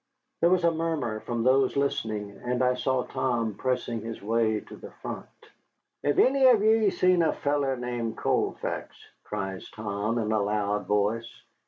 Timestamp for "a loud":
10.31-10.87